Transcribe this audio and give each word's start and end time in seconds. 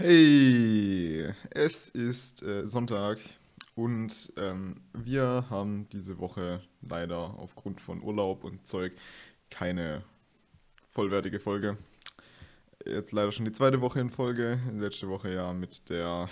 Hey, 0.00 1.34
es 1.50 1.88
ist 1.88 2.44
äh, 2.44 2.68
Sonntag 2.68 3.18
und 3.74 4.32
ähm, 4.36 4.80
wir 4.92 5.46
haben 5.50 5.88
diese 5.90 6.20
Woche 6.20 6.62
leider 6.82 7.34
aufgrund 7.36 7.80
von 7.80 8.00
Urlaub 8.00 8.44
und 8.44 8.64
Zeug 8.64 8.92
keine 9.50 10.04
vollwertige 10.88 11.40
Folge. 11.40 11.78
Jetzt 12.86 13.10
leider 13.10 13.32
schon 13.32 13.44
die 13.44 13.50
zweite 13.50 13.80
Woche 13.80 13.98
in 13.98 14.10
Folge, 14.10 14.60
letzte 14.72 15.08
Woche 15.08 15.34
ja 15.34 15.52
mit 15.52 15.90
der 15.90 16.28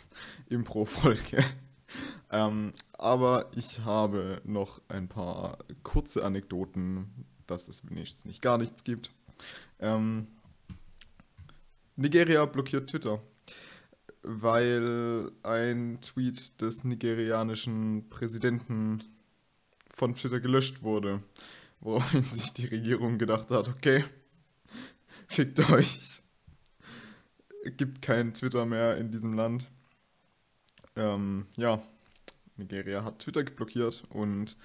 Impro-Folge. 0.48 1.44
ähm, 2.30 2.72
aber 2.94 3.50
ich 3.54 3.80
habe 3.80 4.40
noch 4.44 4.80
ein 4.88 5.08
paar 5.08 5.58
kurze 5.82 6.24
Anekdoten, 6.24 7.26
dass 7.46 7.68
es 7.68 7.86
wenigstens 7.86 8.24
nicht 8.24 8.40
gar 8.40 8.56
nichts 8.56 8.82
gibt. 8.82 9.10
Ähm, 9.78 10.26
Nigeria 12.00 12.46
blockiert 12.46 12.88
Twitter, 12.88 13.20
weil 14.22 15.30
ein 15.42 15.98
Tweet 16.00 16.58
des 16.62 16.82
nigerianischen 16.82 18.08
Präsidenten 18.08 19.04
von 19.94 20.14
Twitter 20.14 20.40
gelöscht 20.40 20.82
wurde, 20.82 21.22
woraufhin 21.80 22.24
sich 22.24 22.54
die 22.54 22.64
Regierung 22.64 23.18
gedacht 23.18 23.50
hat, 23.50 23.68
okay, 23.68 24.02
fickt 25.28 25.70
euch, 25.70 26.22
gibt 27.76 28.00
kein 28.00 28.32
Twitter 28.32 28.64
mehr 28.64 28.96
in 28.96 29.10
diesem 29.10 29.34
Land. 29.34 29.68
Ähm, 30.96 31.48
ja, 31.56 31.82
Nigeria 32.56 33.04
hat 33.04 33.18
Twitter 33.18 33.42
blockiert 33.42 34.04
und 34.08 34.56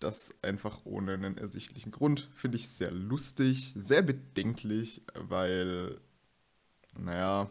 das 0.00 0.34
einfach 0.42 0.84
ohne 0.84 1.14
einen 1.14 1.38
ersichtlichen 1.38 1.92
Grund. 1.92 2.28
Finde 2.34 2.56
ich 2.56 2.68
sehr 2.68 2.90
lustig, 2.90 3.72
sehr 3.74 4.02
bedenklich, 4.02 5.00
weil 5.14 5.98
naja, 6.98 7.50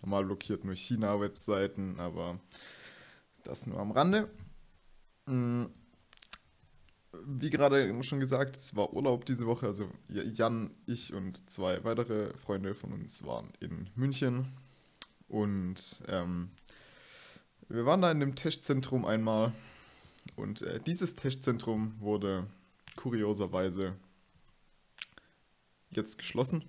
normal 0.00 0.24
blockiert 0.24 0.64
nur 0.64 0.74
China-Webseiten, 0.74 1.98
aber 1.98 2.38
das 3.44 3.66
nur 3.66 3.78
am 3.78 3.90
Rande. 3.90 4.30
Mm, 5.26 5.66
wie 7.26 7.50
gerade 7.50 8.02
schon 8.02 8.20
gesagt, 8.20 8.56
es 8.56 8.74
war 8.74 8.92
Urlaub 8.92 9.24
diese 9.26 9.46
Woche. 9.46 9.66
Also 9.66 9.90
Jan, 10.08 10.74
ich 10.86 11.12
und 11.12 11.48
zwei 11.50 11.84
weitere 11.84 12.34
Freunde 12.34 12.74
von 12.74 12.92
uns 12.92 13.24
waren 13.24 13.52
in 13.60 13.90
München. 13.94 14.48
Und 15.28 16.02
ähm, 16.08 16.50
wir 17.68 17.86
waren 17.86 18.02
da 18.02 18.10
in 18.10 18.20
dem 18.20 18.34
Testzentrum 18.34 19.04
einmal. 19.04 19.52
Und 20.36 20.62
äh, 20.62 20.80
dieses 20.80 21.14
Testzentrum 21.14 21.94
wurde 22.00 22.46
kurioserweise 22.96 23.94
jetzt 25.90 26.18
geschlossen. 26.18 26.64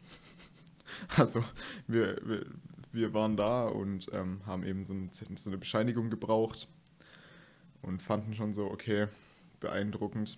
Also 1.18 1.44
wir, 1.88 2.18
wir, 2.24 2.46
wir 2.92 3.14
waren 3.14 3.38
da 3.38 3.66
und 3.68 4.10
ähm, 4.14 4.42
haben 4.46 4.64
eben 4.64 4.86
so, 4.86 4.94
ein, 4.94 5.10
so 5.12 5.50
eine 5.50 5.58
Bescheinigung 5.58 6.10
gebraucht 6.10 6.68
und 7.82 8.02
fanden 8.02 8.34
schon 8.34 8.54
so, 8.54 8.70
okay, 8.70 9.08
beeindruckend. 9.60 10.38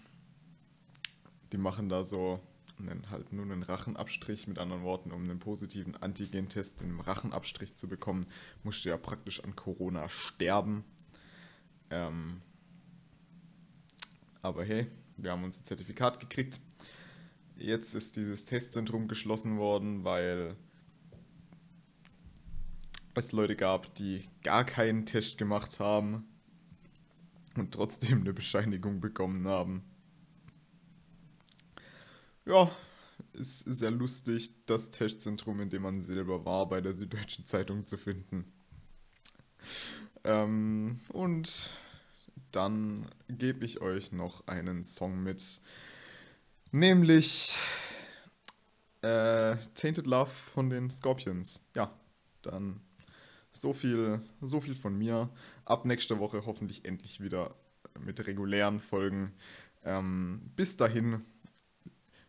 Die 1.52 1.58
machen 1.58 1.90
da 1.90 2.04
so 2.04 2.40
einen, 2.80 3.10
halt 3.10 3.32
nur 3.32 3.46
einen 3.46 3.64
Rachenabstrich, 3.64 4.48
mit 4.48 4.60
anderen 4.60 4.84
Worten, 4.84 5.12
um 5.12 5.24
einen 5.24 5.40
positiven 5.40 5.96
Antigen-Test 5.96 6.82
im 6.82 7.00
Rachenabstrich 7.00 7.76
zu 7.76 7.88
bekommen, 7.88 8.26
musst 8.64 8.84
du 8.84 8.90
ja 8.90 8.98
praktisch 8.98 9.44
an 9.44 9.56
Corona 9.56 10.10
sterben. 10.10 10.84
Ähm, 11.90 12.42
aber 14.42 14.66
hey, 14.66 14.88
wir 15.18 15.32
haben 15.32 15.44
unser 15.44 15.64
Zertifikat 15.64 16.20
gekriegt 16.20 16.60
Jetzt 17.58 17.96
ist 17.96 18.16
dieses 18.16 18.46
Testzentrum 18.46 19.08
geschlossen 19.08 19.58
worden, 19.58 20.04
weil 20.04 20.56
es 23.14 23.32
Leute 23.32 23.56
gab, 23.56 23.96
die 23.96 24.24
gar 24.44 24.66
keinen 24.66 25.06
Test 25.06 25.38
gemacht 25.38 25.80
haben 25.80 26.28
und 27.56 27.74
trotzdem 27.74 28.22
eine 28.22 28.34
Bescheinigung 28.34 29.00
bekommen 29.00 29.48
haben. 29.48 29.84
Ja, 32.46 32.70
ist 33.34 33.60
sehr 33.60 33.92
lustig, 33.92 34.66
das 34.66 34.92
Testzentrum, 34.92 35.62
in 35.62 35.70
dem 35.70 35.82
man 35.82 36.02
selber 36.02 36.46
war, 36.46 36.68
bei 36.68 36.82
der 36.82 36.94
Süddeutschen 36.94 37.46
Zeitung 37.46 37.86
zu 37.86 37.98
finden. 37.98 38.52
Ähm, 40.24 41.00
und 41.10 41.70
dann 42.52 43.08
gebe 43.28 43.66
ich 43.66 43.82
euch 43.82 44.12
noch 44.12 44.48
einen 44.48 44.84
Song 44.84 45.24
mit, 45.24 45.62
Nämlich 46.72 47.56
äh, 49.02 49.56
Tainted 49.76 50.08
Love 50.08 50.30
von 50.30 50.70
den 50.70 50.90
Scorpions. 50.90 51.64
Ja, 51.76 51.94
dann 52.42 52.82
so 53.52 53.74
viel, 53.74 54.22
so 54.42 54.60
viel 54.60 54.76
von 54.76 54.98
mir. 54.98 55.30
Ab 55.64 55.86
nächster 55.86 56.20
Woche 56.20 56.46
hoffentlich 56.46 56.86
endlich 56.86 57.22
wieder 57.22 57.56
mit 58.00 58.26
regulären 58.26 58.80
Folgen. 58.80 59.34
Ähm, 59.84 60.52
bis 60.56 60.76
dahin, 60.76 61.24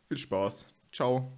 viel 0.04 0.18
Spaß. 0.18 0.66
Ciao. 0.92 1.32